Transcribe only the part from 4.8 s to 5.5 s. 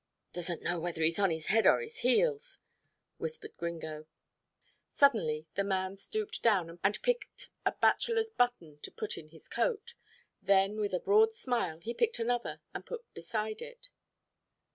Suddenly